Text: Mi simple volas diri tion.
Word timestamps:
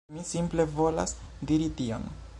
Mi 0.13 0.23
simple 0.29 0.65
volas 0.79 1.13
diri 1.53 1.71
tion. 1.83 2.13